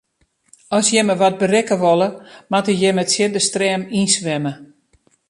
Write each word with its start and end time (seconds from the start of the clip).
As 0.77 0.85
jimme 0.93 1.15
wat 1.21 1.39
berikke 1.41 1.75
wolle, 1.83 2.09
moatte 2.51 2.71
jimme 2.81 3.03
tsjin 3.07 3.33
de 3.35 3.41
stream 3.47 3.81
yn 3.97 4.07
swimme. 4.15 4.53